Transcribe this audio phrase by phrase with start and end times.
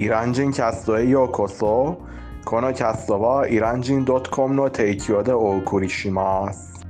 [0.00, 2.00] イラン人キャストへようこそ
[2.44, 6.86] このキャストはイラン人 .com の提供でお送りします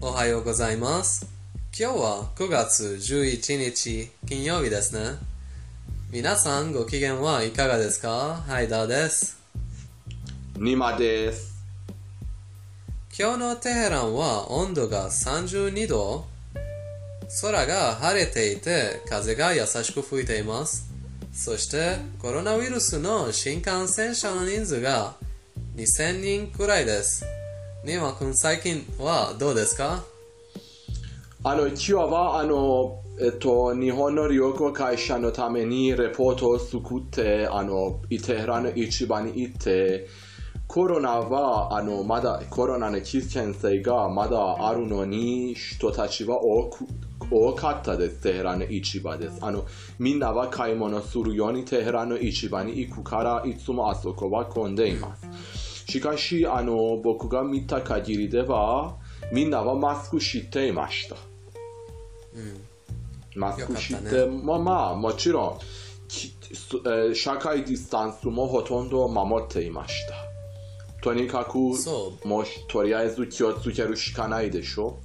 [0.00, 1.26] おはようございます。
[1.76, 5.16] 今日は9月11日金曜日ですね。
[6.12, 9.42] 皆さんご機嫌はいかがですかハイダーです。
[10.56, 11.51] ニマです
[13.18, 16.24] 今日のテヘランは温度が32度。
[17.42, 20.90] 空が晴れていて風が優しく吹いています。
[21.30, 25.14] そしてコロナウイルスの新感染者の人数が
[25.76, 27.26] 2000人くらいです。
[27.84, 30.04] ニマ君最近はどうですか？
[31.44, 40.06] あの今日はあのえっと日本の旅行会社のためにレポートを作ってあのテヘランの市場に行って
[40.72, 46.86] コロナはあのまだコロナの危険性がまだあるのに人たちは多く
[47.30, 48.22] 多かったです。
[48.22, 49.36] テヘランの市場です。
[49.42, 49.66] あの
[49.98, 55.84] みんなは買い物するようにテヘランの市場に行くからいつもあそこは混んでいます。
[55.86, 58.96] しかしあの僕が見た限りでは
[59.30, 61.16] みんなはマスクしていました。
[63.36, 65.58] マスクして、よかったまあまあもちろ
[66.08, 70.31] ん社会ディスタンスもほとんど守っていました
[71.02, 74.98] とにかくそもしとりあえず気をつけるしかないでしょ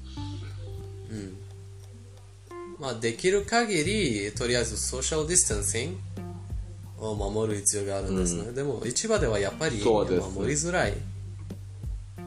[2.79, 8.51] まあ、できる限り、とりあえず social distancing を守る必要があるんですね。
[8.51, 10.15] でも、市場ではやっぱり守り
[10.53, 10.93] づらい。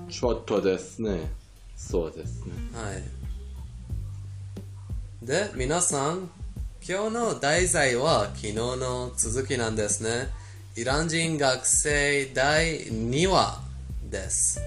[0.09, 1.31] ちょっとですね
[1.77, 2.93] そうですねは
[5.23, 5.25] い。
[5.25, 6.29] で、皆さん、
[6.87, 10.29] 今日の題材は昨日の続きなんですね。
[10.81, 13.61] イラン人学生第2話
[14.11, 14.59] です。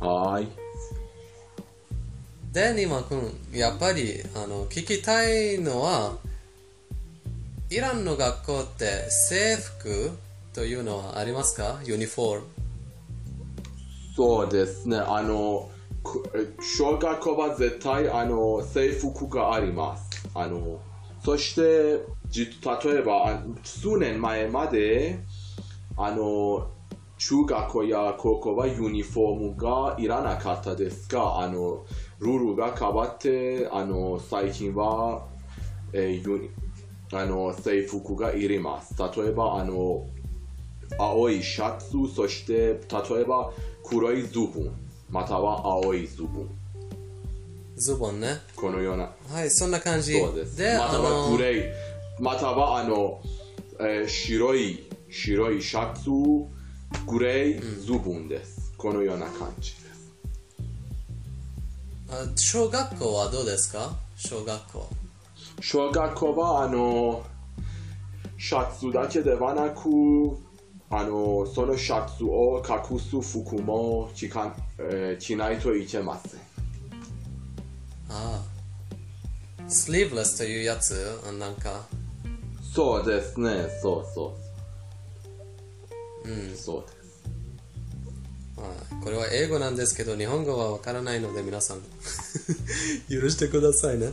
[0.00, 0.48] はーい
[2.50, 6.16] で、ニマ君、やっぱりあの聞きたいのは、
[7.68, 10.12] イランの学校って制服
[10.54, 11.80] というのはありますか？
[11.84, 12.46] ユニフォーム。
[14.16, 15.68] そうですねあの
[16.62, 20.80] 小学校は絶対あの制服がありますあの
[21.22, 25.20] そしてじ例えばあ数年前まで
[25.96, 26.70] あの
[27.16, 31.84] 中学校や高校はユニフォームがいらなかったですがあの
[32.20, 35.26] ルールが変わってあの最近は、
[35.92, 36.50] えーユニ
[37.10, 40.06] あの制服がいります例えばあの
[40.98, 43.50] 青いシャツそして例えば
[43.82, 44.70] 黒いズボン
[45.08, 46.58] または青いズボン
[47.78, 48.40] ズボンね。
[48.56, 50.18] このようなはい、そんな感じ。
[50.18, 51.87] そうですまたはグレー
[52.20, 53.20] またはあの、
[53.80, 56.10] えー白い白いシャツ
[57.06, 60.12] グレーズボンです、このような感じです
[62.10, 64.88] あ小学校はどうですか小学校。
[65.60, 67.24] 小学校はあの
[68.38, 69.80] シャツだけではなく
[70.90, 76.40] あのそのシャツを隠す服も着かん、えー着ないといけません
[78.10, 78.58] ああ。
[79.68, 81.84] スリーブレスというやつあなんか、
[82.74, 84.36] そうですね、そうそ
[86.24, 86.28] う。
[86.28, 86.98] うん、そうです。
[88.56, 91.80] まあ、これは英語なんですけど、日本語はわからないので皆さん、
[93.08, 94.08] 許してくださいね。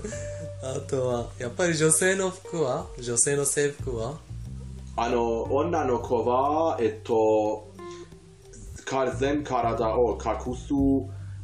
[0.64, 2.88] あとは、やっぱり女性の服は？
[3.00, 4.20] 女性の制服は？
[4.96, 7.68] あの、女の子は、えっと、
[8.86, 10.74] か全体を隠す、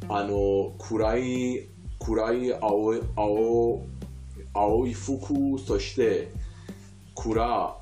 [0.08, 1.68] あの、暗い、
[1.98, 3.82] 暗い青い、青
[4.54, 6.30] 青い服、そして、
[7.14, 7.76] 暗、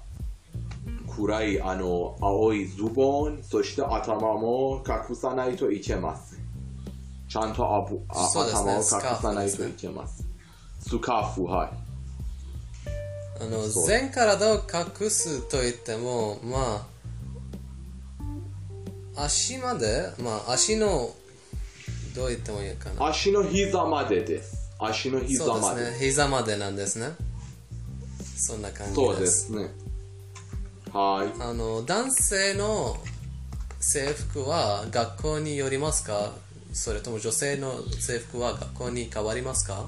[1.08, 6.40] 暗い、あの、青いズボン、そして頭も隠さないといけません。
[7.28, 8.82] ちゃんとあぶあね頭を隠
[9.22, 10.26] さないといけません。
[10.80, 11.70] スカーフ、はい。
[13.42, 16.86] あの全体を隠すと言っても、ま
[19.16, 21.14] あ、足まで、まあ、足の、
[22.14, 23.06] どう言ってもいいかな。
[23.06, 24.70] 足の膝までです。
[24.78, 25.60] 足の膝まで。
[25.60, 25.98] そうですね。
[26.06, 27.14] 膝までなんですね。
[28.40, 28.96] そんな感じです。
[28.96, 29.70] そうですね。
[30.92, 31.42] はい。
[31.42, 32.96] あの男性の
[33.78, 36.32] 制服は学校によりますか？
[36.72, 39.86] それとも女性の制服は学校に変わりますか？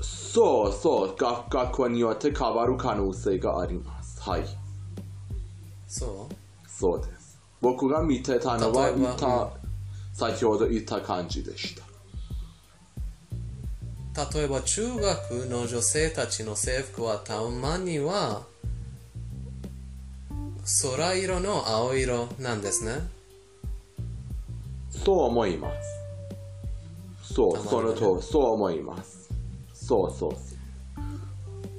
[0.00, 1.16] そうそう。
[1.16, 4.20] 学学校によって変わる可能性があります。
[4.20, 4.46] はい。
[5.86, 6.34] そう？
[6.68, 7.38] そうです。
[7.60, 9.50] 僕が見てたのは、例えば見た
[10.12, 11.83] 先ほど言った感じでした。
[14.16, 18.42] 例えば中学の女性たちの制服はたまには
[20.96, 22.92] 空色の青色なんですね。
[24.90, 25.68] そう思いま
[27.20, 27.34] す。
[27.34, 29.28] そう、そのと、そう思います。
[29.74, 30.32] そうそう。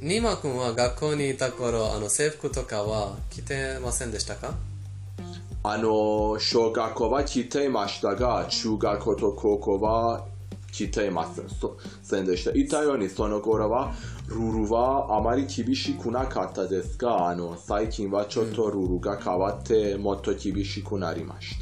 [0.01, 4.53] ニマ君は学校にいた頃、あの制服とかは着てませんでしたか？
[5.63, 10.27] あの、小学校は来ていましたが、中学校と高校は
[10.75, 12.51] 来ていませんそせんでした？
[12.51, 13.93] 言ったように、その頃は、
[14.27, 21.55] ルールはあまり厳しくなかったですが、あの、最近はちょっとルールが変わって、もっと厳しくなりまし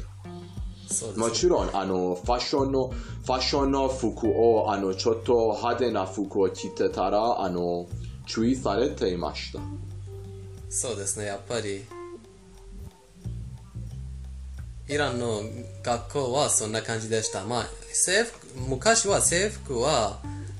[1.16, 7.86] もちろん、あの、ファッションの、ファッションの服を、あの、ちょっと派手な服を着てたら、あの、
[8.26, 9.60] 注意されていました。
[10.68, 11.84] そうですね、やっぱり。
[14.88, 15.42] イランの
[15.82, 17.44] 学校はそんな感じでした。
[17.44, 20.18] まあ、制服、昔は制服は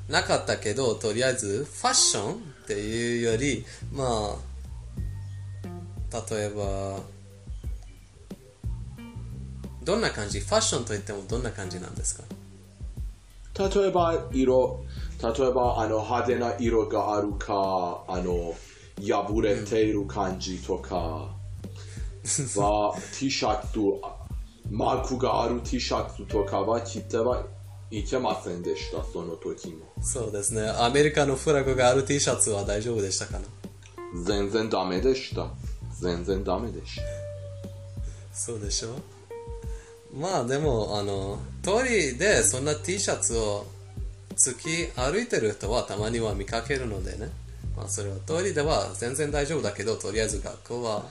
[0.09, 2.37] なかったけど、とりあえずファッションっ
[2.67, 4.37] ていうより、ま
[6.12, 7.00] あ、例えば、
[9.82, 10.41] どんな感じ？
[10.41, 12.25] ファッションといってもどんな感じなんですか？
[13.59, 14.82] 例えば色。
[15.23, 18.55] 例えばあの派手な色があるかあの
[19.00, 21.29] 破れている感じとか。
[22.59, 23.79] は T シャツ
[24.71, 27.44] マークがある T シャツとかは着ては
[27.91, 30.69] いけませんでしたその時もそうですね。
[30.79, 33.44] アメリカのフラグがある T シャツは大丈夫でしたかな？
[34.25, 35.49] 全然ダメでした
[36.00, 37.03] 全然ダメでした
[38.32, 38.97] そうでしょ？
[40.17, 43.67] まあでも、あの、通りでそんな T シャツを
[44.37, 47.31] 突き歩いてる人はたまには見かけるのでね。
[47.76, 51.05] まあそれは通りでは全然大丈夫だけど、とりあえず学校は、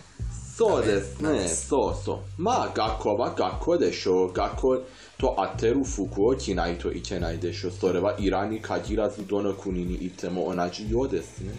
[0.56, 4.84] そうですねそうそうまあ学校は学校でしょう学校
[5.18, 11.54] と合ってる服を着ないといけないでしょうそれはイランに限らずどの国に行っても同じようですね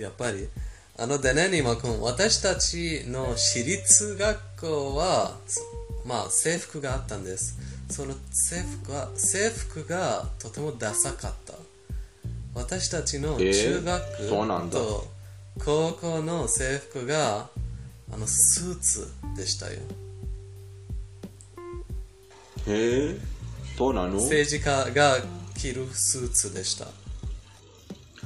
[0.00, 0.48] やっぱり。
[0.98, 5.62] あのでね、ニマ君、私たちの私立学校は、そ
[6.06, 7.58] まあ制服があったんです。
[7.90, 11.54] その制服は、制服がとてもダサかった。
[12.54, 15.06] 私たちのえー中学そうなんだと
[15.58, 17.48] 高校の制服が、
[18.12, 19.80] あのスーツでしたよ。
[22.66, 23.18] へえ
[23.76, 24.14] そうなの？
[24.14, 25.18] 政治家が
[25.56, 26.86] 着るスーツでした。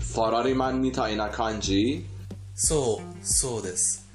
[0.00, 2.06] サラリーマンみたいな感じ？
[2.55, 4.06] そう、そうです。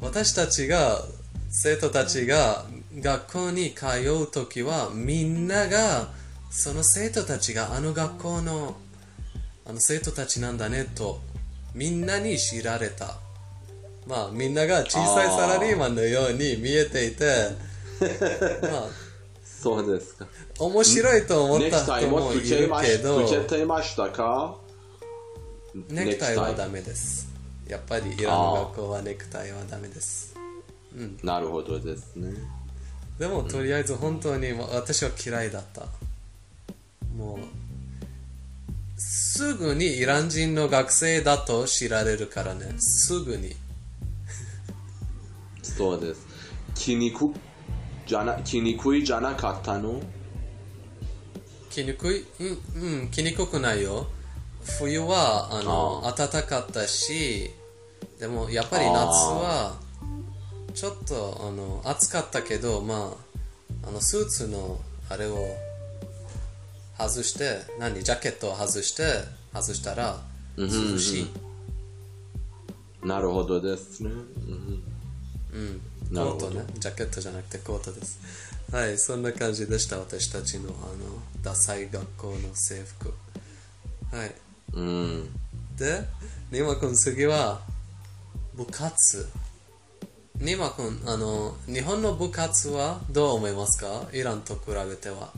[0.00, 1.00] 私たちが、
[1.48, 2.64] 生徒たちが
[2.98, 6.08] 学校に通うときは、みんなが、
[6.50, 8.76] その生徒たちがあの学校の、
[9.66, 11.20] あの生徒たちなんだねと、
[11.74, 13.16] みんなに知られた。
[14.06, 17.24] まあ、みんなが小さいサラリーマンのように見えていて、
[18.68, 18.88] まあ、
[19.44, 20.26] そうですか
[20.58, 24.56] 面白いと思ったネクタイ人もいるましけど、つけていましたか？
[25.88, 27.28] ネクタイはダメです。
[27.68, 30.34] やっぱりイランの学校はネクタイはダメです。
[31.22, 32.34] なるほどですね
[33.18, 35.86] でもとりあえず本当に私は嫌いだった。
[37.16, 37.38] もう、
[39.04, 42.74] すぐにイラン人の学生だと知られるからね。
[42.78, 43.56] すぐに。
[45.62, 46.26] そうです
[46.74, 47.32] 気にく
[48.06, 50.00] じゃな気にくいじゃなかったの？
[51.70, 52.24] 着にくい？
[52.40, 54.06] うん、うん、着にくくないよ。
[54.78, 57.50] 冬はあの暖かかったし、
[58.20, 59.76] でもやっぱり夏は
[60.74, 63.14] ちょっとあの暑かったけど、ま
[63.84, 64.78] あ、あのスーツの
[65.08, 65.36] あれを
[67.08, 69.02] 外して、何、ジャケットを外して、
[69.52, 70.20] 外したら
[70.56, 71.30] 涼しい。
[73.06, 74.82] なるほどですね、うん
[75.52, 75.80] うん、
[76.14, 78.20] コートね、ジャケットじゃなくてコートです。
[78.70, 80.74] はい、そんな感じでした、私たちのあの
[81.42, 83.12] ダサい学校の制服。
[84.16, 84.34] はい。
[84.74, 85.28] うん、
[85.76, 86.04] で、
[86.52, 87.60] ニマ君次は
[88.54, 89.26] 部活。
[90.36, 94.06] ニマ君、あの、日本の部活はどう思いますか？
[94.12, 95.32] イランと比べては。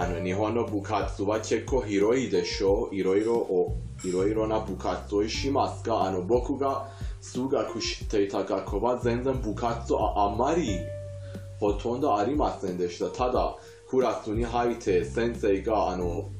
[0.00, 6.88] あの日本の部活は結構広いでしょいろいろおいろいろな部活をしますがあの僕が
[7.20, 10.78] 数学していた学校は全然部活はあんまり
[11.58, 13.56] ほとんどありませんでしたただ
[13.90, 16.30] クラスに入って先生があの、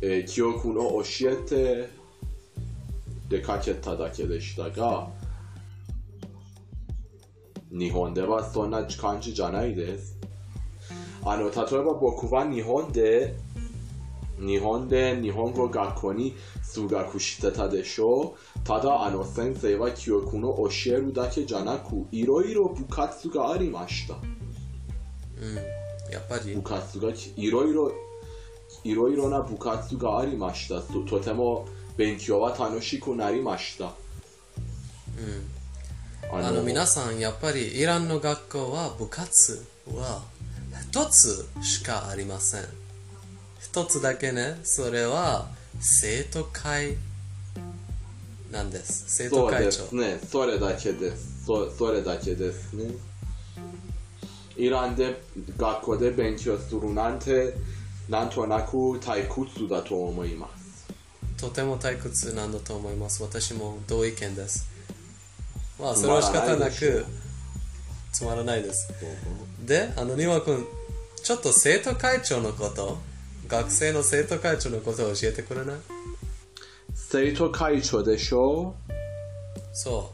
[0.00, 1.88] えー記憶の教えて
[3.28, 5.08] 出かけただけでしたが
[7.72, 10.16] 日本ではそんな感じじゃないです
[11.26, 13.34] あの、例えば僕は日本で、
[14.38, 18.60] 日本で日本語学校に数学してたでしょう。
[18.60, 24.14] ただ、あの先生は記憶の教えるだけじゃなく、いろいろ部活がありました。
[24.14, 24.18] う
[25.44, 25.56] ん。
[26.12, 27.92] やっぱり部、活がいろいろ、
[28.84, 30.80] いろいろな部活がありました。
[30.80, 31.66] ととても
[31.96, 33.86] 勉強は楽しくなりました。
[36.30, 40.22] ああの皆さんやっぱりイランの学校は部活は
[40.96, 42.62] 一つしかありません
[43.60, 45.46] 一つだけねそれは
[45.78, 46.96] 生徒会
[48.50, 50.18] なんです生徒そうで会長すね。
[50.26, 51.44] それだけです。
[51.44, 52.94] そそれだけですね。
[54.56, 55.20] イランで
[55.58, 57.52] 学校で勉強するなんて、
[58.08, 60.86] なんとなく退屈だと思います。
[61.36, 64.66] とても退屈なんだと思います私も同意見です
[65.78, 67.04] まあそれは仕方なく
[68.12, 68.90] つまらないです
[69.60, 70.66] であのニワ君
[71.26, 72.98] ちょっと生徒会長のこと
[73.48, 75.76] 学生の生徒会長のことを教えてくれない？
[76.94, 78.76] 生徒会長でしょ？
[79.72, 80.12] そ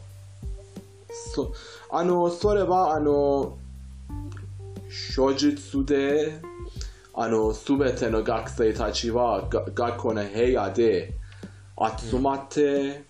[1.35, 1.53] そ
[1.91, 3.59] あの、それはあの、
[4.89, 6.39] 書術で、
[7.13, 11.13] あの、すべての学生たちはが学校の部屋で
[12.09, 13.03] 集まって、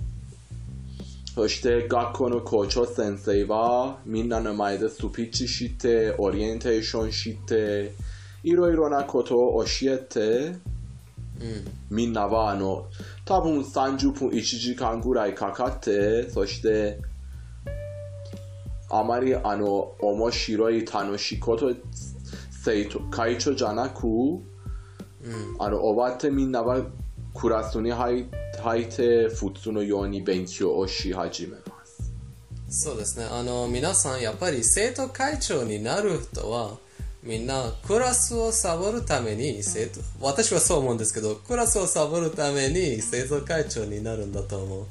[1.34, 7.92] そして学校の校長先生はみんなの前でスピーチして、オリエンテーションして、
[8.44, 10.60] いろいろなことを教えて、う
[11.42, 12.86] うんみんなはあの、
[13.26, 17.00] 多分30分1時間ぐらいかかって、そして、
[18.92, 21.74] あまりあの、面白い楽しいこと、
[22.52, 24.44] 生徒、会長じゃなく、うん
[25.58, 26.80] あの、終わってみんなは
[27.34, 28.53] クラスに入入って、
[29.30, 32.12] 普通のように勉強をし始めます。
[32.70, 36.72] そうですねあの皆さんやっぱり生徒会長になる人は
[37.22, 44.86] みんなクラスをサボるために生徒私はそう思うんですけどクラスをサボるために生徒会長になるんだと思う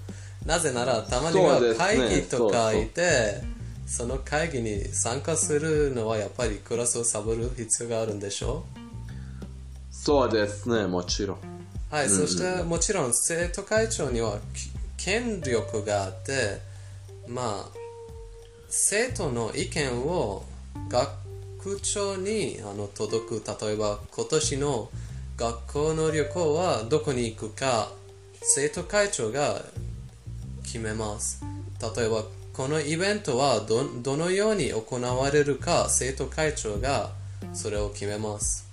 [0.47, 3.43] なぜならたまには会議とかそうそういて
[3.87, 8.65] その会議に参加するのはやっぱりクラスをサボる必要があるんでしょ
[9.91, 11.62] そうですね、もちろん。
[11.93, 16.59] はい、そしてもちろん生徒会長にはき権力があって
[17.29, 17.79] まあ
[18.71, 20.43] 生徒の意見を
[20.89, 21.11] 学
[21.83, 24.89] 長にあの届く例えば今年の
[25.37, 27.93] 学校の旅行はどこに行くか
[28.41, 29.61] 生徒会長が
[30.65, 31.45] 決めます。
[31.95, 37.11] 例えばこのイベントはどどのように行われるか生徒会長が
[37.53, 38.72] それを決めます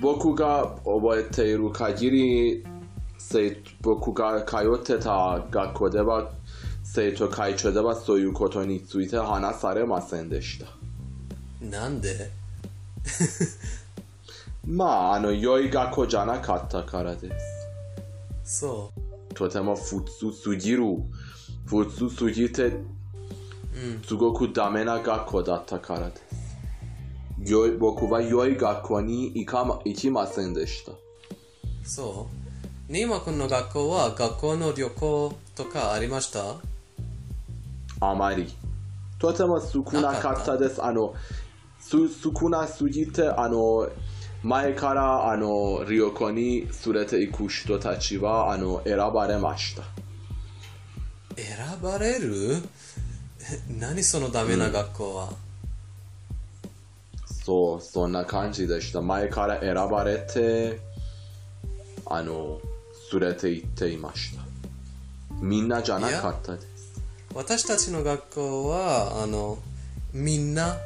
[0.00, 2.64] 僕が覚えている限り、
[3.18, 6.30] 生僕が通ってた学校では、
[6.82, 10.66] 生徒会長ではそういうことについて話されませんでした。
[11.60, 12.30] なんで
[14.66, 17.30] まあ、あの、良い学校じゃなかったからで
[18.44, 18.58] す。
[18.60, 18.92] そ
[19.30, 20.82] うとても普通すぎる。
[21.66, 22.72] 普通すぎて、
[24.06, 26.23] すごくダメな学校だったからです。
[27.78, 30.92] 僕は良い学校に行かま行きませんでした。
[31.84, 32.28] そ
[32.88, 36.56] うニーマ君の学校は学校の旅行とかありました
[38.00, 38.54] あまり。
[39.18, 40.84] とても少なかったです。
[40.84, 41.14] あの、
[41.80, 43.88] す少なすぎて、あの、
[44.42, 49.82] 前からあの旅行に連れて行く人たちはあの選ばれました。
[51.36, 52.56] 選ばれる
[53.78, 55.32] 何そのダメな学校は、
[57.44, 59.02] そう、そんな感じでした。
[59.02, 60.80] 前から選ばれて、
[62.06, 62.60] あの、
[63.12, 64.42] 連れて行っていました。
[65.42, 66.66] みんなじゃなかったです。
[67.34, 69.58] 私たちの学校はあの
[70.12, 70.76] みんな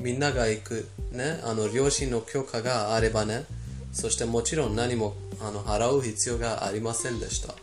[0.00, 3.44] みんなが行くねあの両親の許可があればね
[3.92, 7.54] そしてもちろん何もあの払う必要がありませんでした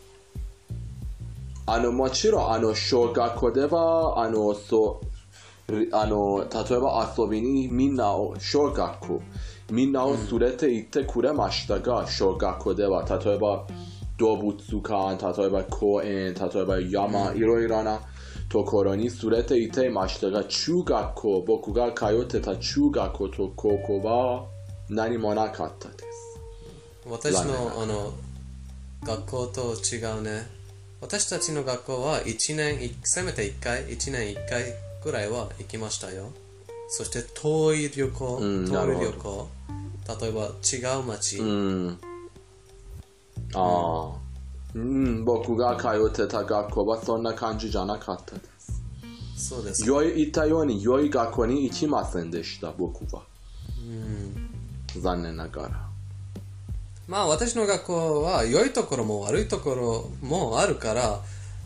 [1.71, 5.05] あの、もちろん、あの、小学校では、あの、そう、
[5.91, 9.21] あの、例えば遊びにみんなを、小学校、
[9.71, 13.65] みんなを連れて行ってくれましたが、小学校では、例えば、
[14.17, 18.01] 動物館、例えば公園、例えば山、いろいろな
[18.49, 24.45] ところに連れて行っていましたが、中学校、僕が通ってた中学校と高校は
[24.89, 26.39] 何もなかったです。
[27.05, 28.13] 私のあの
[29.03, 30.47] 学校と違うね。
[31.01, 36.31] 私たちの学校は1年いせめて1回1年1回ぐらいは行きましたよ
[36.89, 39.49] そして遠い旅行、うん遠い旅行
[40.21, 41.99] 例えば違う町、うん。
[43.53, 44.29] ああ。
[44.73, 48.41] うん、僕が通ってた学校はそんな感じじゃなかったで
[49.35, 49.49] す。
[49.49, 53.21] そうです良い言ったように良い学校に行きませんでした、僕は。
[54.99, 55.89] 残念ながら。
[57.07, 61.19] まあ私の学校は良いところも悪いところもあるから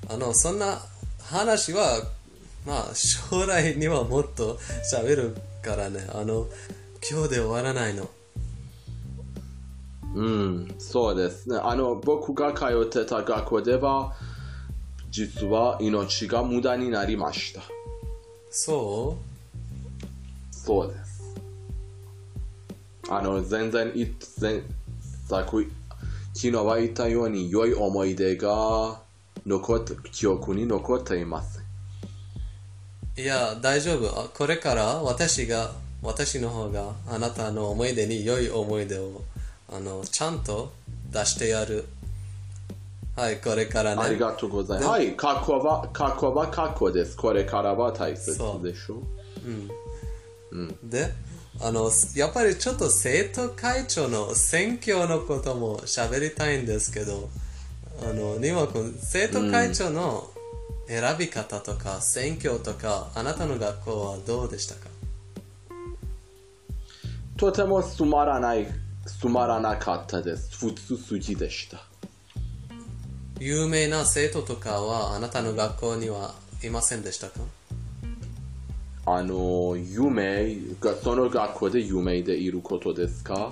[0.09, 0.79] あのそんな
[1.21, 2.01] 話は
[2.65, 4.57] まあ将来にはもっと
[4.93, 6.47] 喋るからねあの
[7.09, 8.09] 今日で終わらないの
[10.15, 11.57] うん、そうですね。
[11.61, 14.13] あの、僕が通ってた学校では、
[15.09, 17.61] 実は命が無駄になりました。
[18.51, 19.17] そ
[20.51, 21.35] そうです。
[23.09, 24.63] あの、全然い、全、
[25.27, 25.67] さっき、
[26.35, 29.01] 昨日は言ったように良い思い出が
[29.47, 31.62] 残って、記憶に残っています。
[33.17, 34.19] ういや、大丈夫。
[34.19, 39.21] あこれから私が、私の方があなたの思い出に良い思い出を
[39.71, 40.73] あのちゃんと
[41.11, 41.85] 出してやる。
[43.15, 44.01] はい、これからね。
[44.01, 44.89] ありがとうございます。
[44.89, 47.15] はい、過去は、過去は過去です。
[47.15, 49.01] これからは大切でしょ？
[50.83, 51.11] で、
[51.61, 57.29] あの、やっぱりちょっと生徒会長の選挙のことも喋りたいんですけど、
[58.01, 60.29] あの、ニワ君、生徒会長の
[60.93, 64.81] 選び方とか選挙とか、あなたの学校はどうでしたか？
[67.35, 68.67] とてもつまらない、
[69.05, 70.55] つまらなかったです。
[70.57, 71.83] 普通すぎでした。
[73.39, 77.39] 有名な生徒とかはあなたの学校にはいませんでしたか？
[79.05, 83.51] あの、夢が、その学校で有名でいることですか？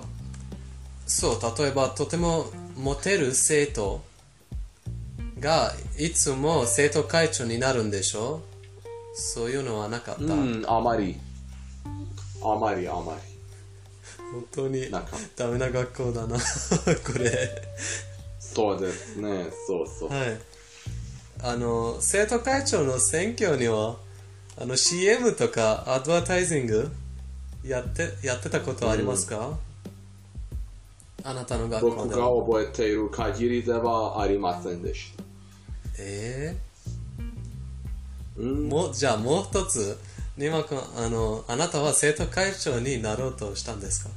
[1.06, 2.46] そう、例えばとても
[2.76, 4.00] モテる生徒
[5.42, 8.40] がいつも生徒会長になるんでしょ？
[9.14, 10.22] そういうのはなかった？
[10.22, 11.16] うん、あまり。
[12.42, 13.18] あまりあまり。
[14.32, 14.90] 本当に
[15.36, 16.38] ダメな学校だな
[17.04, 17.62] これ。
[18.40, 20.08] そうですね、そうそう。
[20.08, 20.40] はい。
[21.42, 23.96] あの生徒会長の選挙には
[24.58, 26.90] あの CM とかアドバタイジング
[27.64, 29.58] やってやってたことありますか、
[31.24, 35.12] あなたの学校僕が覚えている限りではありませんでし
[35.96, 36.02] た。
[36.02, 38.42] えー。
[38.42, 39.98] うん、もうじゃあもう一つ。
[40.38, 44.10] ニマ君あのあなたは生徒会長になろうとしたんですか？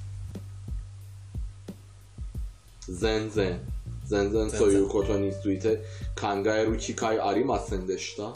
[2.88, 3.60] 全然、
[4.05, 5.84] 全然そういうことについて
[6.17, 8.32] 考える機会ありませんでした？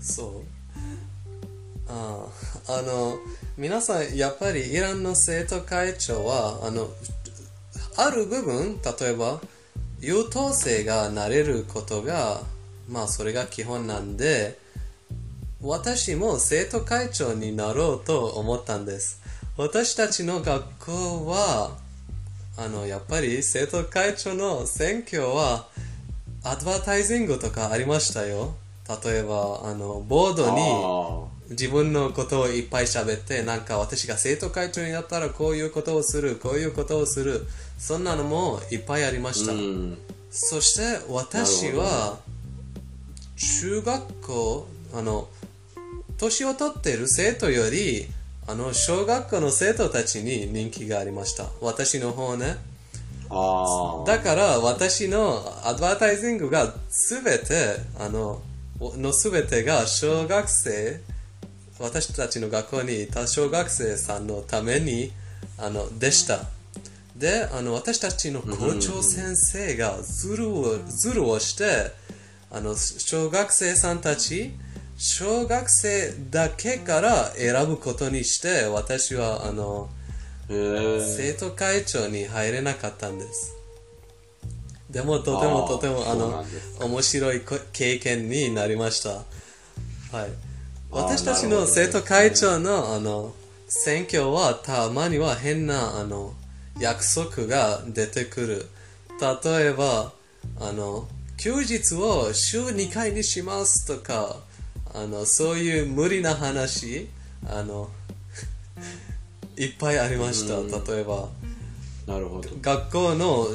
[0.00, 1.90] そう。
[1.90, 2.26] あ
[2.68, 3.18] ああの
[3.58, 6.88] 皆さんやっぱりイランの生徒会長はあの
[7.98, 9.42] ある部分例えば
[10.06, 12.42] 優等生がなれることが
[12.88, 14.56] まあそれが基本なんで
[15.60, 19.20] 私も生徒会長になろうと思ったんです。
[19.56, 21.76] 私たちの学校は
[22.56, 25.66] あのやっぱり生徒会長の選挙は
[26.44, 28.54] アドバタイジングとかありましたよ。
[29.04, 37.46] 例えばあのボードに自分のことをいっぱい喋ってなんか私が生徒会長になったらこういうことをするこういうことをする
[37.78, 39.98] そんなのもいっぱいありました、あ、うん、
[40.30, 42.18] そして私は
[43.36, 45.28] 中学校あの
[46.18, 48.06] 年を取っている生徒より
[48.48, 51.46] あの小学校の生徒たちに人気がありました。
[51.60, 52.56] 私の方ね。
[54.06, 58.40] だから私のアドバタイジングがすべてあの
[58.78, 61.00] のすべてが小学生
[61.78, 65.12] 私たちの学校にいた小学生さんのために
[65.58, 66.40] あのでした。
[67.16, 71.92] であの私たちの校長先生がズルをズルをして
[72.50, 74.52] あの小学生さんたち
[74.98, 79.88] 小学生だけから選ぶことにして私はあの
[80.48, 83.54] 生徒会長に入れなかったんです。
[84.90, 86.44] でもとてもとてもあの
[86.80, 89.24] 面白いこ経験になりました。
[90.16, 90.55] はい
[90.90, 93.34] 私たちの生徒会長のあの
[93.68, 96.34] 選挙はたまには変なあの
[96.78, 98.66] 約束が出てくる。
[99.20, 100.12] 例えば
[100.60, 104.36] あの休日を週2回にしますとか
[104.94, 107.08] あのそういう無理な話
[107.48, 107.90] あの
[109.56, 110.56] いっぱいありました。
[110.92, 111.28] 例えば
[112.06, 112.48] なるほど。
[112.60, 113.48] 学校の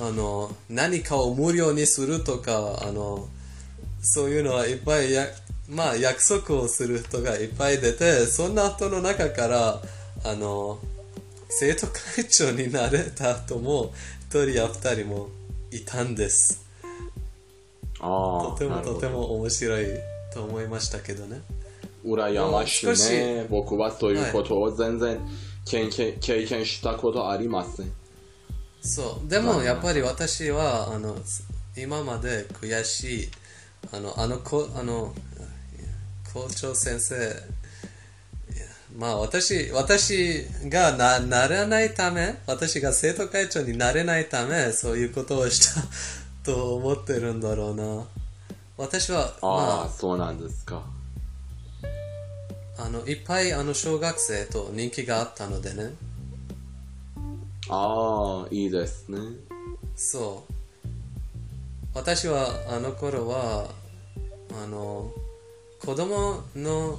[0.00, 3.28] あの何かを無料にするとかあの
[4.02, 5.26] そういうのはいっぱいや、
[5.70, 9.80] まあ、約束をする人がいっぱい出てそんな人の中から
[10.24, 10.80] あの
[11.48, 13.92] 生徒会長になれた人も
[14.30, 15.28] 1人や2人も
[15.70, 16.64] いたんです。
[18.00, 19.86] ああ、とてもとても面白い
[20.32, 21.40] と思いましたけどね。
[22.04, 23.46] 羨ましいね。
[23.48, 25.18] 僕はそういうことを全然
[25.64, 27.92] 経験経験したことありません。
[28.80, 29.28] そう。
[29.28, 31.16] でもやっぱり私はあの
[31.76, 33.28] 今まで悔しい
[33.92, 35.14] あのあのこあの
[36.32, 37.34] 校長先生
[38.96, 45.82] まあ私私がなならないため私が生徒会長になれないためそういうことをした
[46.42, 48.04] と思ってるんだろうな
[48.76, 50.82] 私はああ、まそうなんですか。
[52.78, 55.92] ああのいっぱいあの小学生と人気があったのでね
[57.68, 59.18] ああ、いいですね。
[59.94, 60.52] そう
[61.94, 63.68] 私はあの頃は
[64.50, 65.12] あの
[65.84, 66.98] 子供の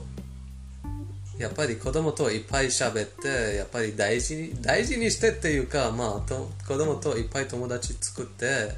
[1.38, 8.70] やっぱり子供といっぱい喋ってやっぱり大事に大事にしてっていうかまあと子供といっぱい友達作って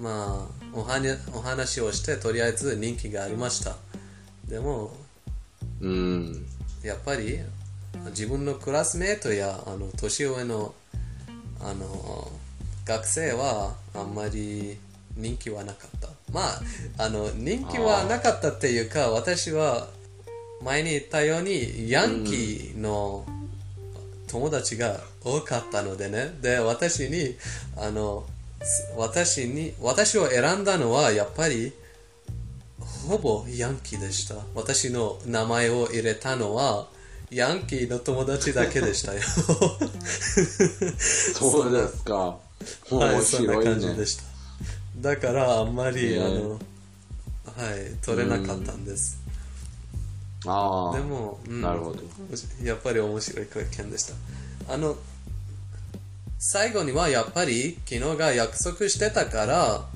[0.00, 3.76] まあおはにお話をしてとりあえず人気がありました
[4.48, 4.92] でも
[5.80, 6.46] うん。
[6.84, 7.38] やっぱり
[8.10, 10.74] 自分のクラスメートやあの年上の
[11.60, 12.30] あの
[12.84, 14.76] 学生はあんまり
[15.16, 16.60] 人気はなかったまあ
[16.98, 19.88] あの人気はなかったっていうか私は
[20.62, 23.24] 前に言ったようにヤンキーの
[24.28, 27.36] 友達が多かったのでねで私に
[27.78, 28.24] あの
[28.62, 31.72] す私に私を選んだのはやっぱり
[33.08, 34.36] ほぼヤンキーでした。
[34.54, 36.86] 私の名前を入れたのは、
[37.30, 39.20] ヤンキーの友達だけでしたよ。
[40.98, 42.14] そうですか。
[42.14, 42.38] は
[42.90, 44.06] い、面そんな感じで。
[44.06, 44.33] した。
[44.96, 46.60] だから、あんまり、ねあの、はい、
[48.04, 49.18] 取れなかったんです。
[50.46, 50.96] ああ。
[50.96, 52.02] でも、うんなるほど。
[52.62, 54.14] やっぱり面白い経験でした。
[54.72, 54.96] あの、
[56.38, 59.88] 最後にはやっぱり昨日が約束してたから、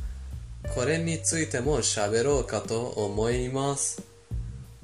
[0.75, 4.03] これについても喋ろうかと思います。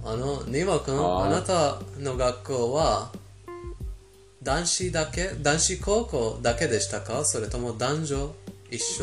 [0.05, 3.13] あの、ニマ君、はいあなたの学校は
[4.43, 7.25] 男子だけ男子高校だけでしたか？
[7.25, 8.35] それとも男女？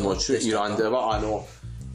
[0.00, 1.46] もちろんイランではあの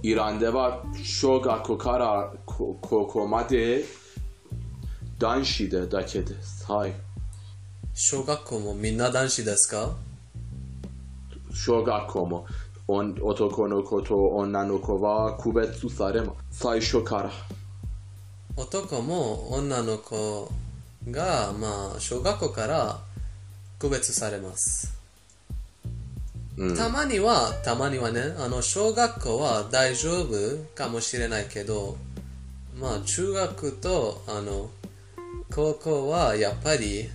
[0.04, 3.86] イランでは小学校からこ高校まで
[5.18, 6.72] 男子でだけです。
[6.72, 6.94] はい。
[7.94, 9.96] 小学校もみんな男子ですか？
[11.52, 12.46] 小学校も
[12.88, 16.60] 男の子と女の子は区別されます。
[16.60, 17.32] 最初から。
[18.56, 20.52] 男も女の子
[21.12, 23.00] が、まあ、小学校から
[23.78, 24.97] 区別されます。
[26.58, 26.76] うん。
[26.76, 31.98] たまには、たまにはね、あの、小学校は大丈夫かもしれないけど、
[32.80, 34.70] まあ、中学と、あの、
[35.54, 37.10] 高校はやっぱり、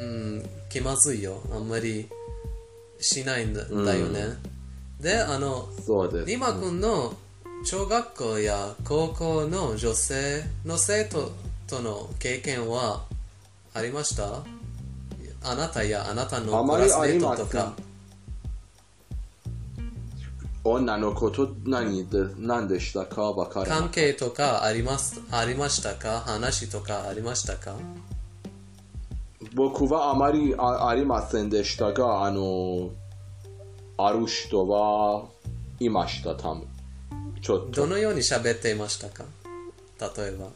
[0.00, 1.40] うん、気まずいよ。
[1.52, 2.08] あんまり
[3.00, 4.36] しないんだ,、だよね。
[5.00, 5.68] で、あの。
[6.26, 7.14] リマ君の
[7.64, 11.32] 小学校や高校の女性の生徒
[11.66, 13.04] との経験は
[13.74, 14.44] ありました？
[15.42, 17.74] あなたやあなたあのクラスメートとか。
[20.72, 23.22] 女の子と何で何でしたか？
[23.32, 23.90] わからない関。
[23.90, 26.20] 係とかありますありましたか？
[26.20, 27.74] 話とかありましたか？
[29.54, 32.90] 僕はあまりあありませんでしたが、あの、
[33.96, 35.26] ある人は
[35.80, 36.66] いました、多分。
[37.40, 37.82] ちょっと。
[37.82, 39.24] どのように喋っていましたか？
[40.00, 40.48] 例えば、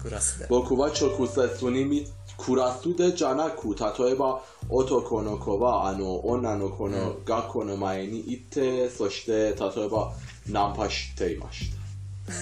[0.00, 0.46] クラスで。
[0.48, 2.06] 僕は直接にみ
[2.38, 10.12] クラスでじゃなく、例えば男の子はあの女の子の学校の前に行って、そして例えば
[10.48, 11.78] ナンパしていました。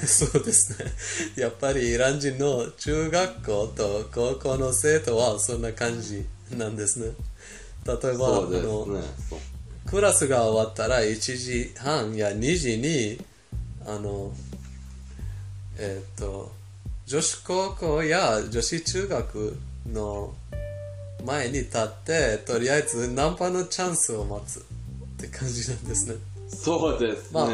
[0.06, 0.92] そうですね。
[1.42, 7.12] やっぱりイラン人の中学校と高校の生徒はそんな感じなんですね。
[7.86, 9.02] 例えば、そうですあの
[9.86, 13.24] クラスが終わったら1時半や2時に
[13.86, 14.32] あの
[15.78, 16.52] えっ、と
[17.06, 19.56] 女子高校や女子中学
[19.92, 20.34] の
[21.24, 24.62] 前に立ってとりあえずナンパのチャンスを待つっ
[25.18, 26.16] て感じなんですね
[26.48, 27.28] そうですね。
[27.32, 27.48] まあ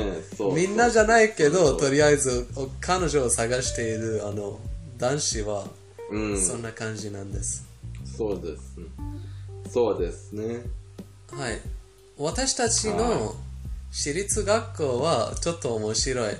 [0.54, 4.58] みんなじゃないけどとりあえずお彼女を探しているあの
[4.98, 5.64] 男子は
[6.12, 7.66] うん、そんな感じなんです、
[8.04, 8.84] そうですね。
[9.70, 10.60] そうですね。
[11.32, 11.58] はい。
[12.18, 13.34] 私たちはの
[13.90, 16.34] 私立学校はちょっと面白い。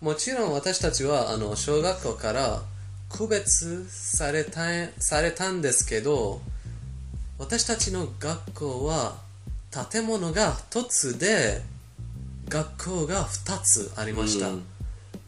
[0.00, 2.62] もちろん私たちはあの小学校から
[3.16, 4.62] 区別された
[4.98, 6.40] されたんですけど、
[7.38, 9.18] 私たちの学校は
[9.92, 11.62] 建物が1つで
[12.48, 14.48] 学校が2つありました。
[14.48, 14.64] うん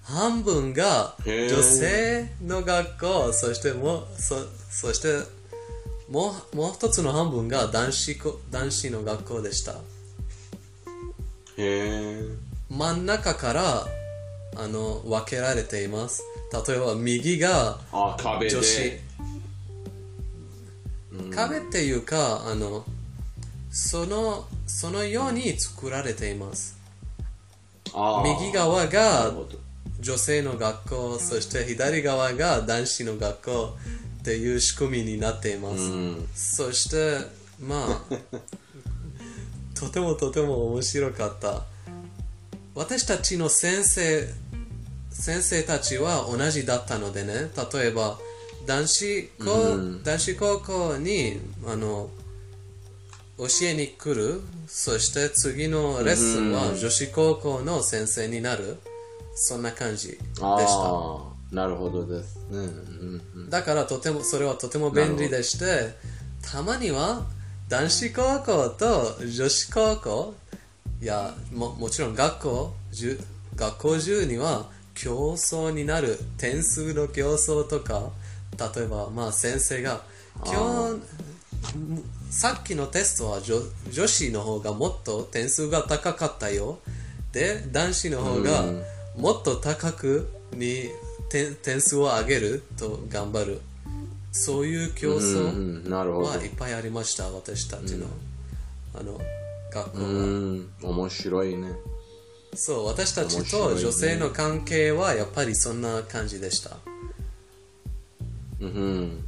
[0.02, 4.36] 半分が女性の学校、そしてもう、そ
[4.70, 5.08] そして
[6.08, 9.72] もうもう一つの半分が男子こ男子の学校でした。
[9.72, 9.76] へ
[11.56, 12.22] え。
[12.70, 13.86] 真ん中から
[14.58, 16.22] あの分けられています。
[16.66, 17.78] 例えば右が。
[17.92, 19.06] 女子。
[21.34, 22.84] 壁っていうか、あの、
[23.70, 26.78] その、そのように作られています。
[28.40, 29.32] 右側が
[30.00, 33.76] 女性の学校、そして左側が男子の学校
[34.20, 35.82] っていう仕組みになっています。
[35.82, 36.28] うん。
[36.34, 37.18] そして、
[37.60, 38.14] まあ、
[39.74, 41.64] とてもとても面白かった。
[42.74, 44.28] 私たちの先生、
[45.18, 48.18] 先生たちは同じだったのでね、例えば、
[48.66, 52.10] 男子高,、男子高校に、あの、
[53.38, 54.40] 教えに来る。
[54.66, 58.78] そして次のレッスンは女子高校の先生になる。
[59.34, 61.36] そんな感じでした。
[61.52, 62.42] なるほどですね。
[62.50, 65.94] うんうんだからとてもそれはとても便利でして
[66.42, 67.24] たまには
[67.68, 70.34] 男子高校と女子高校
[71.00, 72.74] いやももちろん学校
[73.54, 78.10] 学校中には競争になる点数の競争とか
[78.74, 80.02] 例えばまあ先生が
[80.44, 81.02] 今日
[82.30, 83.56] さっきのテストは女
[83.92, 86.78] 女子の方がもっと点数が高かったよ。
[87.32, 88.64] で男子の方が
[89.16, 90.88] もっと高くに
[91.28, 93.60] 点点数を上げると頑張る。
[94.32, 95.86] そういう競うん争。
[96.38, 98.06] はいっぱいありました私たちの,、
[98.94, 99.18] あの
[99.72, 101.68] 学校は、うん、面白いね。
[102.56, 106.76] そう私たちと女性の関係はやっぱりそんな感じでした。
[108.60, 109.24] うん、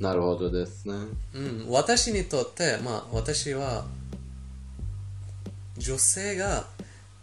[0.00, 0.94] なるほどですね。
[1.34, 3.84] うん、私にとって、まあ、私は
[5.76, 6.64] 女性が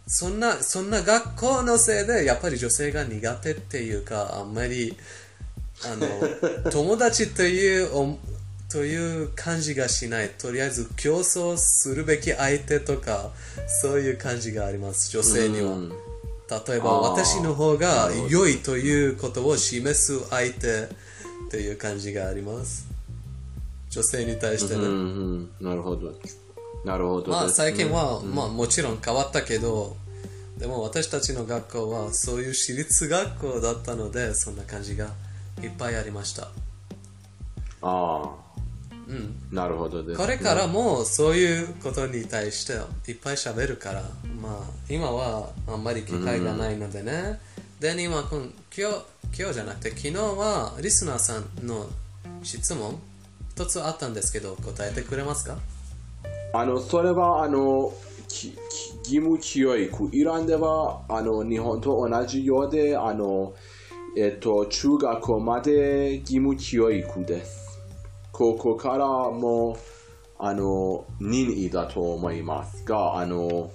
[0.06, 4.96] そんなそんな学校のせいでやっぱり女性が苦手っていうかあんまり
[5.84, 8.18] あの 友達というお
[8.74, 10.30] という感じがしない。
[10.30, 13.30] とりあえず競争するべき相手とか
[13.68, 15.12] そういう感じがあります。
[15.12, 15.88] 女性には、うん。
[15.88, 20.88] 例えば私の方が良いということを示す相手
[21.52, 22.88] という感じがあります。
[23.90, 24.92] 女性に対してね、うんう
[25.34, 26.12] ん、なるほど。
[26.84, 27.30] なるほど。
[27.30, 29.96] まあ最近は、まあもちろん変わったけど
[30.58, 35.10] でも私たちの学校はそういう私立学校だったのでそんな感じが
[35.62, 36.48] いっぱいありました。
[37.82, 38.43] ああ、
[39.08, 42.72] うんなるほどです、これからもそういうことに対して
[43.10, 44.02] いっぱい喋るから
[44.40, 47.40] まあ今はあんまり機会がないのでね、
[47.80, 48.40] で今今
[48.76, 49.04] 今日
[49.38, 51.86] 今日じゃなくて昨日はリスナーさんの
[52.42, 52.98] 質問
[53.50, 55.58] 一つあったんですけど答えてくれますか？
[56.56, 57.92] あの、それは、あの、
[58.28, 58.56] 義
[59.04, 60.08] 務教育。
[60.12, 63.54] イランでは、あの、日本と同じようで、あの、
[64.16, 67.63] えっと、中学校まで義務教育です。
[68.34, 69.78] 高校からも、
[70.40, 73.70] あの、任意だと思いますが、あの、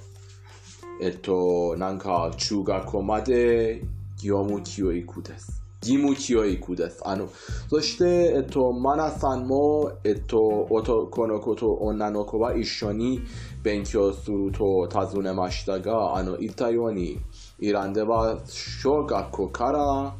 [1.01, 3.81] えっと、なんか、中学校まで
[4.21, 5.63] 業務教育です。
[5.81, 7.01] 義務教育です。
[7.05, 7.29] あの、
[7.69, 13.21] そして、えっと、マナさんも、えっと、男の子と女の子は一緒に
[13.63, 17.21] 勉強すると尋ねましたが、あの、言ったように、
[17.59, 20.13] イランでは小学校から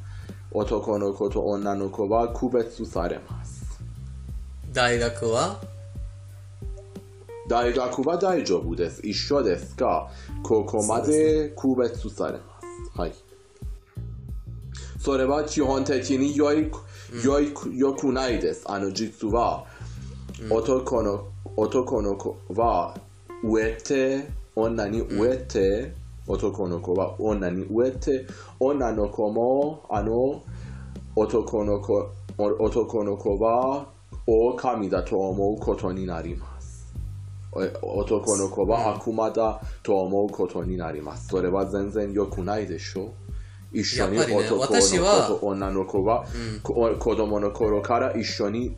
[0.52, 3.49] 男の子と女の子は区別されます。
[4.72, 5.60] 大学は？
[7.48, 9.02] 大学は大丈夫です。
[9.04, 10.10] 一緒ですが、
[10.44, 13.00] 高校まで区別されます。
[13.00, 13.14] はい。
[15.00, 16.70] それは基本的に良い、
[17.26, 18.64] 良い、良くないです。
[18.68, 19.66] あの、実は、
[20.52, 21.28] 男の、
[21.58, 22.96] 男の子は
[23.44, 25.94] 植えて、女に植えて、
[26.28, 28.28] 男の子は女に植えて、
[28.60, 30.44] 女の子も、あの、
[31.16, 33.88] 男の子、お男の子は
[34.30, 36.88] 狼だと思うことになります。
[37.58, 41.28] え男の子は悪魔だと思うことになります。
[41.30, 43.14] それは全然良くないでしょう。
[43.72, 46.26] 一緒に男の子と女の子は、
[46.64, 48.76] こ子供の頃から一緒に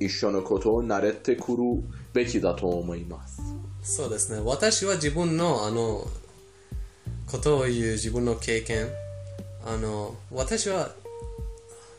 [0.00, 1.58] 一緒のことを慣れてくる
[2.12, 3.42] べきだと思います。
[3.82, 6.06] そうですね私は自分のあの
[7.26, 8.86] ことを言う自分の経験
[9.66, 10.90] あの私は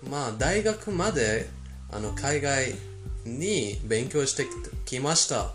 [0.10, 1.50] まあ大学まで
[1.96, 2.74] あの海外
[3.26, 4.46] に勉強して
[4.86, 5.52] きました。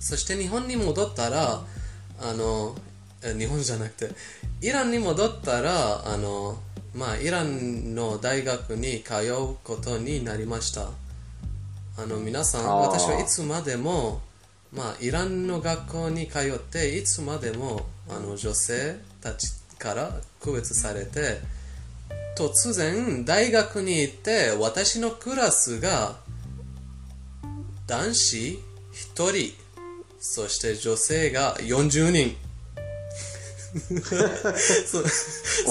[0.00, 1.62] そして日本に戻ったら
[2.20, 2.74] あの
[3.22, 4.14] え日本じゃなくて
[4.62, 6.58] イランに戻ったらあの
[6.94, 10.88] まあイランの大学に通うことになりました。
[11.98, 14.22] あの皆さん私はいつまでも
[14.72, 21.40] まあイランの学校に通っていつまでもあの女性たちから区別されて
[22.40, 26.16] 突然大学に行って私のクラスが
[27.86, 28.58] 男子
[29.14, 29.52] 1人
[30.18, 32.36] そして女性が40人。
[34.86, 35.06] そ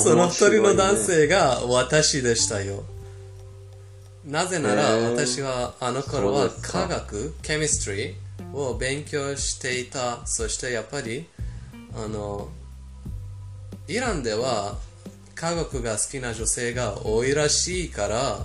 [0.04, 2.84] その一人の男性が私でしたよ。
[4.24, 10.26] なぜなら私はあの頃は科学、ケミストリーを勉強していた。
[10.28, 11.26] そしてやっぱり
[11.96, 12.50] あの
[13.88, 14.78] イランでは
[15.40, 18.40] 科学が好きな女性が多いらしいから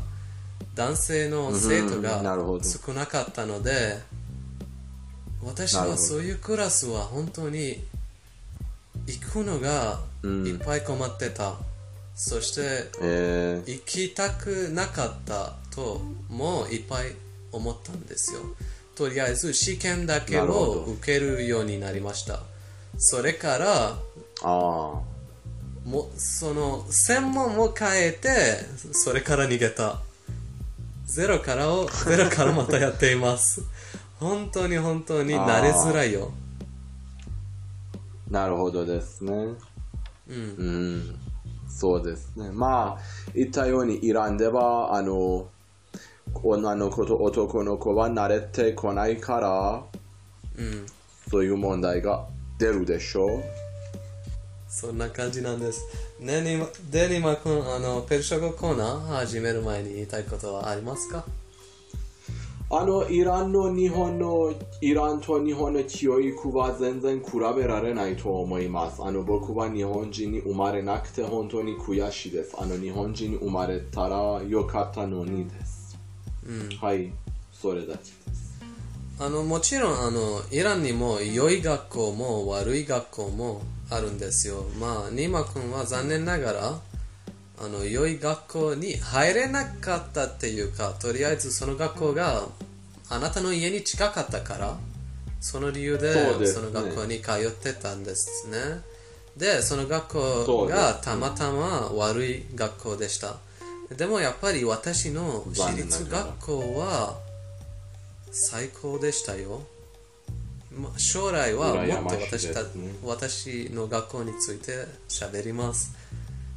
[0.76, 2.22] 男性の生徒うんが
[2.62, 3.98] 少なかったので
[5.42, 6.02] 私はなるほど。
[6.02, 7.82] そういうクラスは本当に
[9.08, 10.46] 行くのがうん。
[10.46, 11.56] いっぱい困ってた、
[12.14, 12.62] そして
[13.02, 17.14] え行きたくなかったともいっぱい
[17.52, 18.40] 思ったんですよ。
[18.94, 22.40] とりあえず試験だけを受けるようになりました。
[22.96, 23.98] それからあ
[24.42, 25.13] あ。
[25.84, 28.28] もその専門を変えて
[28.92, 30.00] それから逃げた
[31.06, 33.62] ゼロからを ゼロからまたやっています
[34.18, 36.32] 本当に本当に慣れづらいよ
[38.34, 39.32] なるほどですね。
[39.32, 39.56] うん
[40.26, 41.16] うん。
[41.68, 42.50] そうですね。
[42.50, 43.00] まあ、
[43.32, 45.46] 言ったようにイランでは、あの、
[46.42, 49.84] 女の子と男の子は慣れてこないから、
[50.56, 50.86] うん
[51.30, 52.26] そういう問題が
[52.58, 53.44] 出るでしょう。
[54.74, 55.86] そんな感じなんです。
[56.18, 61.24] ねにま、デニマ君、あの、ペルシャ語コーナー始める前に言いたいことはありますか？
[62.70, 69.00] あの、イランの日本の、イランと日本の教育は全然比べられないと思います。
[69.00, 72.56] あの、僕は日本人に生まれなくて本当に悔しいです。
[72.58, 75.96] あの、日本人に生まれたらよかったのにです。
[76.44, 76.76] うん。
[76.78, 77.12] はい、
[77.52, 78.60] それだけです。
[79.20, 84.64] あの、もちろん、あの、イランにも良い学校も悪い学校もあるんですよ。
[84.78, 86.80] まあ、ニマ君は残念ながら、
[87.58, 92.48] あの、良い学校に入れなかったっていうか、とりあえずその学校が
[93.08, 94.76] あなたの家に近かったから、
[95.40, 98.82] その理由でその学校に通ってたんですね。
[99.36, 103.36] で、その学校がたまたま悪い学校でした。
[103.94, 107.18] でもやっぱり私の私立学校は
[108.30, 109.62] 最高でしたよ。
[110.76, 112.68] ま将来はもっと私たね
[113.04, 114.72] 私の学校について
[115.08, 115.94] 喋ります。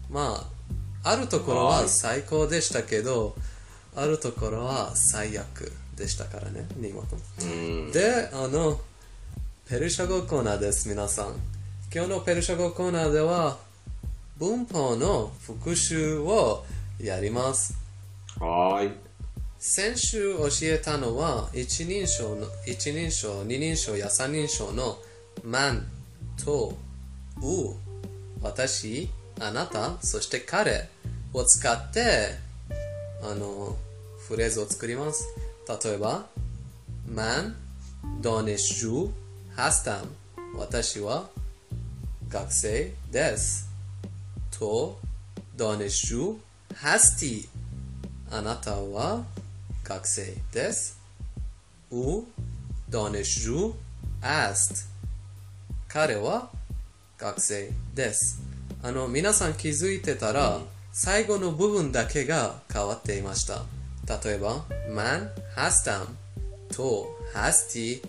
[0.09, 0.47] ま
[1.03, 3.35] あ、あるところははい最高でしたけど、
[3.95, 7.19] あるところは最悪でしたからね、ニマ君。
[7.41, 7.91] うん。
[7.91, 8.79] で、あの、
[9.67, 11.35] ペルシャ語コーナーです、皆さん。
[11.93, 13.57] 今日のペルシャ語コーナーでは、
[14.37, 16.63] 文法の復習を
[17.01, 17.75] やります。
[18.39, 19.06] はーい。
[19.59, 24.99] 先週教えたのは一人称の一人称二人称や三人称の
[25.43, 25.87] 「マン」
[26.43, 26.77] と
[27.41, 27.75] 「う」
[28.41, 29.09] 「私」
[29.41, 30.87] 「あなた」そして「彼」
[31.33, 32.35] を使って
[33.23, 33.75] あの
[34.27, 35.25] フレーズを作ります。
[35.83, 36.27] 例えば
[37.11, 37.55] 「マン」
[38.21, 39.09] 「ドネシュ」
[39.55, 40.07] 「ハスタム」
[40.55, 41.29] 「私は
[42.29, 43.67] 学生です」
[44.51, 44.99] と
[45.57, 46.37] 「ドネシュ」
[46.75, 47.47] 「ハスティ」
[48.29, 49.25] あなたは
[49.86, 50.98] 学生です。
[51.90, 52.26] او
[52.90, 53.74] دانشجو
[54.22, 54.86] است
[55.88, 56.50] 彼は
[57.18, 58.40] 学生です。
[58.82, 60.60] あの、皆さん気づいてたら、
[60.92, 63.62] 最後の部分だけが変わっていました。
[64.24, 66.06] 例えば、man هستم
[66.70, 68.02] と هستی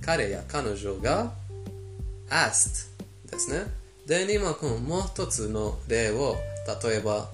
[0.00, 1.32] 彼や彼女が
[2.30, 2.88] asked
[3.30, 3.66] ですね。
[4.06, 6.36] で、ニマ君、もう一つの例を、
[6.82, 7.30] 例えば、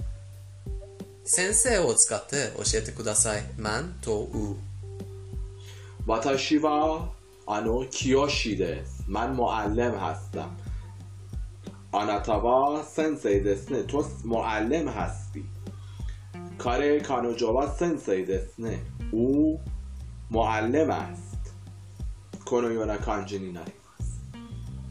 [1.23, 3.43] 先生を使って教えてください。
[3.57, 4.55] man と u。
[6.05, 7.09] 私は
[7.47, 9.03] あの清です。
[9.07, 10.47] من معلم هستم.
[11.91, 13.83] あなたは先生ですね。
[13.83, 15.43] と معلم هستی.
[16.57, 18.83] 彼、彼女は先生ですね。
[19.13, 19.59] او
[20.29, 21.35] معلم است.
[22.45, 23.71] このような感じになり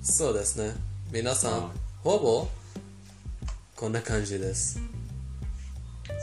[0.00, 0.18] ます。
[0.18, 0.74] そうですね。
[1.12, 1.70] 皆さんはい、
[2.02, 2.48] ほぼ、
[3.76, 4.80] こんな感じです。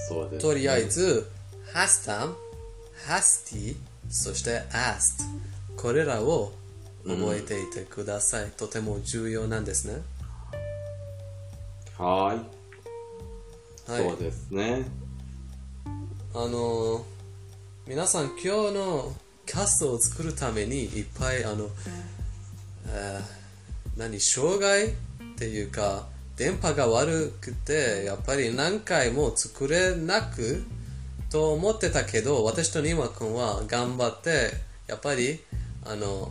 [0.08, 1.28] そうです、とりあえず、
[1.74, 2.34] hustam、
[3.08, 3.76] husty、
[4.10, 5.24] そして asked。
[5.76, 6.52] これらを
[7.06, 8.50] 覚えていてください。
[8.56, 10.02] とても重要なんですね。
[11.98, 12.34] は
[13.88, 14.02] い、はい。
[14.10, 14.86] そうですね。
[16.34, 17.02] あのー
[17.86, 19.14] 皆さん今日の
[19.46, 21.68] キャストを作るためにいっぱいあの、
[22.88, 23.36] えー
[23.96, 24.90] 何障害っ
[25.38, 26.06] ていうか
[26.36, 30.64] 電波が悪くてやっぱり何回も作れなく
[31.30, 34.50] と思ってたけど私とニマ君は頑張って
[34.86, 35.40] やっぱり
[35.84, 36.30] あの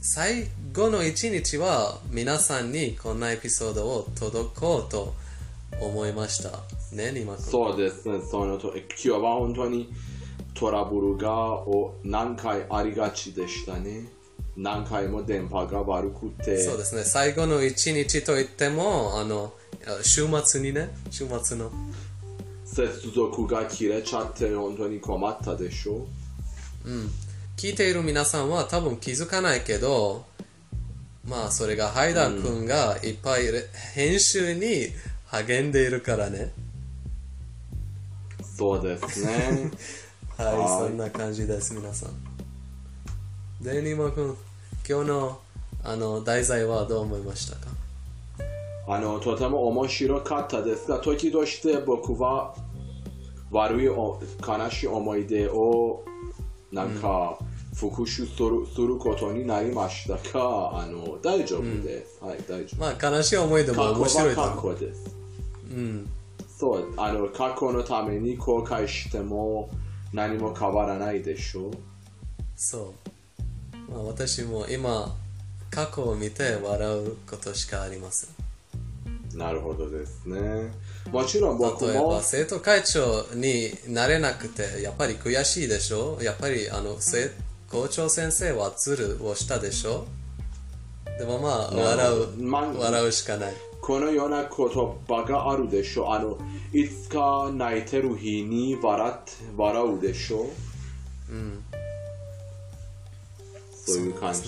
[0.00, 5.14] 最後の一日は皆さんにこんなエピソードを届こうと
[5.80, 6.60] 思いました
[6.94, 8.20] ねニマ君そうですね。
[8.20, 9.92] そのと今日は本当に
[10.54, 14.04] トラブルがお何回ありがちでしたね。
[14.56, 16.58] 何回も電波が悪くて。
[16.62, 19.52] そうですね、最後の一日といっても、あの、
[20.02, 21.70] 週末にね、週末の。
[22.64, 26.06] 接続が切れちゃって本当に困ったでしょ？
[27.56, 30.24] 聞いている皆さんは多分気づかないけど、
[31.26, 33.44] まあ、それがハイダー君がいっぱい
[33.94, 34.88] 編集に
[35.26, 36.52] 励んでいるからね。
[38.56, 39.70] そうですね。
[40.36, 43.64] はい、はいそんな感じです、皆さん。
[43.64, 44.36] で、ニマ君、
[44.88, 45.40] 今日の
[45.82, 47.66] あの題材はどう思いましたか？
[48.88, 52.54] あの、とても面白かったですが、時として僕は
[53.50, 56.04] 悪いお悲しい思い出を
[56.70, 57.36] なんか
[57.74, 62.24] 復習するすることになりましたが、あの、大丈夫です。
[62.24, 62.80] はい、大丈夫。
[62.80, 64.78] まあ悲しい思い出も面白いと思う。
[64.78, 65.16] です。
[65.68, 66.08] うん。
[66.56, 69.68] そう、あの、過去のために後悔しても
[70.12, 71.72] 何も変わらないでしょう。
[72.54, 73.10] そう。
[73.88, 75.14] まあ私も今、
[75.70, 78.30] 過去を見て笑うことしかありません。
[79.38, 80.72] なるほどですね。
[81.10, 86.18] もちろん僕も例えば、生徒会長になれなくて、やっぱり悔しいでしょ？
[86.22, 87.30] やっぱり、あの、生
[87.70, 90.06] 校長先生はズルをしたでしょ？
[91.18, 93.54] でもまあ、笑う、まあ笑うしかない。
[93.82, 96.10] このような言葉があるでしょう。
[96.10, 96.38] あの、
[96.72, 100.48] いつか泣いてる日に笑って笑うでしょ
[101.30, 101.32] う。
[101.32, 101.64] うん。
[103.86, 104.42] そういう感じ、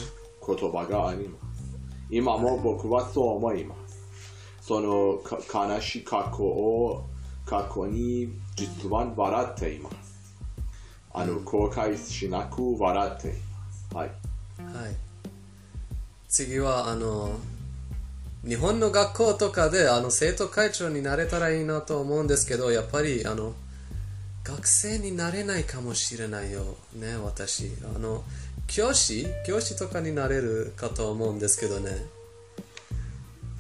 [0.44, 1.78] 言葉があります。
[2.10, 3.98] 今も僕はそう思います。
[4.60, 7.06] そのか悲しい過去を
[7.46, 9.96] 過去に実は笑っています。
[11.12, 13.38] あの、後悔しなく笑っていま
[13.72, 13.94] す。
[13.94, 14.08] はい。
[14.08, 14.96] はい。
[16.28, 17.38] 次は、あの、
[18.46, 23.54] 日本の学校とかで、あの、生徒会長になれたらいいなと思うんですけど、やっぱり、あの、
[24.48, 26.76] 学生になれないかもしれないよ。
[26.94, 27.70] ね、私。
[27.94, 28.24] あの、
[28.66, 29.26] 教師？
[29.46, 32.06] 教師とかになれるかと思うんですけどね。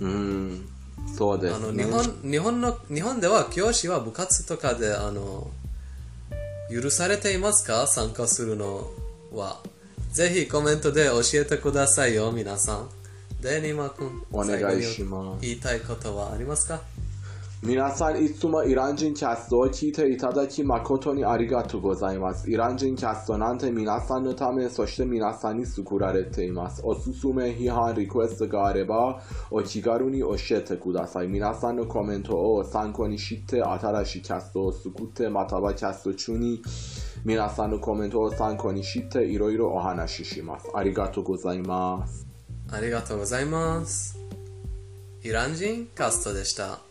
[0.00, 0.68] うーん、
[1.14, 1.84] そうですね。
[1.84, 5.50] あの、日本、日本の、日本では教師は部活とかで、あの、
[6.70, 7.86] 許されていますか？
[7.86, 8.90] 参加するの
[9.32, 9.60] は。
[10.10, 12.88] ぜひコメントで教えてくださいよ、皆さん。
[13.42, 16.80] で、ニマ君、お願いします言いたいことはありますか？
[17.60, 22.48] 皆さんいつもイラン人キャストを聞いていただき誠にありがとうございます。
[22.48, 26.80] イラン人キャストなんて皆さんのため、そして皆さんに作られています。
[26.84, 31.26] おすすめ、批判、リクエストがあれば、お気軽に教えてください。
[31.26, 36.62] 皆さんのコメントを参考にして、新しいキャストを作って、またはキャスト中に、
[37.24, 40.68] 皆さんのコメントを参考にして、いろいろお話しします。
[40.74, 42.24] ありがとうございます。
[42.70, 44.16] ありがとうございます。
[45.22, 46.87] イラン人カストでした。